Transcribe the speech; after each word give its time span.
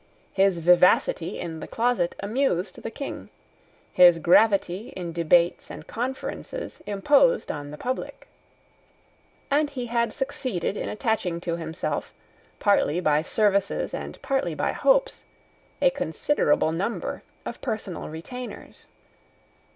His 0.33 0.57
vivacity 0.61 1.39
in 1.39 1.59
the 1.59 1.67
closet 1.67 2.15
amused 2.21 2.81
the 2.81 2.89
King: 2.89 3.29
his 3.93 4.17
gravity 4.17 4.89
in 4.95 5.13
debates 5.13 5.69
and 5.69 5.85
conferences 5.85 6.81
imposed 6.87 7.51
on 7.51 7.69
the 7.69 7.77
public; 7.77 8.27
and 9.51 9.69
he 9.69 9.85
had 9.85 10.11
succeeded 10.11 10.75
in 10.75 10.89
attaching 10.89 11.39
to 11.41 11.55
himself, 11.55 12.15
partly 12.59 12.99
by 12.99 13.21
services 13.21 13.93
and 13.93 14.19
partly 14.23 14.55
by 14.55 14.71
hopes, 14.71 15.23
a 15.83 15.91
considerable 15.91 16.71
number 16.71 17.21
of 17.45 17.61
personal 17.61 18.09
retainers. 18.09 18.87